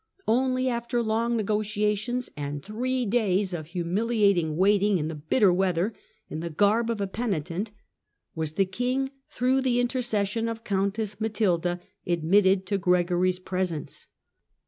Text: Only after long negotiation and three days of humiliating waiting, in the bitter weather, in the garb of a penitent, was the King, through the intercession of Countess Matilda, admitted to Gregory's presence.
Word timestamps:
Only 0.27 0.67
after 0.67 1.03
long 1.03 1.37
negotiation 1.37 2.23
and 2.35 2.65
three 2.65 3.05
days 3.05 3.53
of 3.53 3.67
humiliating 3.67 4.57
waiting, 4.57 4.97
in 4.97 5.09
the 5.09 5.13
bitter 5.13 5.53
weather, 5.53 5.93
in 6.27 6.39
the 6.39 6.49
garb 6.49 6.89
of 6.89 6.99
a 6.99 7.05
penitent, 7.05 7.69
was 8.33 8.53
the 8.53 8.65
King, 8.65 9.11
through 9.29 9.61
the 9.61 9.79
intercession 9.79 10.49
of 10.49 10.63
Countess 10.63 11.21
Matilda, 11.21 11.79
admitted 12.07 12.65
to 12.65 12.79
Gregory's 12.79 13.37
presence. 13.37 14.07